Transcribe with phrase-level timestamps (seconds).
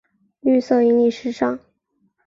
[0.39, 1.59] 绿色引领时尚。